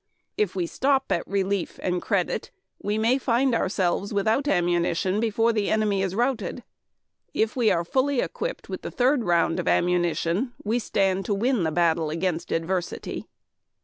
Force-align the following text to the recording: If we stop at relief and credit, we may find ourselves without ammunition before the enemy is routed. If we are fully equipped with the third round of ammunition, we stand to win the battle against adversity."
If 0.35 0.55
we 0.55 0.65
stop 0.65 1.11
at 1.11 1.27
relief 1.27 1.79
and 1.83 2.01
credit, 2.01 2.49
we 2.81 2.97
may 2.97 3.19
find 3.19 3.53
ourselves 3.53 4.11
without 4.11 4.47
ammunition 4.47 5.19
before 5.19 5.53
the 5.53 5.69
enemy 5.69 6.01
is 6.01 6.15
routed. 6.15 6.63
If 7.35 7.55
we 7.55 7.69
are 7.69 7.85
fully 7.85 8.19
equipped 8.19 8.67
with 8.67 8.81
the 8.81 8.89
third 8.89 9.23
round 9.25 9.59
of 9.59 9.67
ammunition, 9.67 10.53
we 10.63 10.79
stand 10.79 11.25
to 11.25 11.35
win 11.35 11.61
the 11.65 11.71
battle 11.71 12.09
against 12.09 12.51
adversity." 12.51 13.27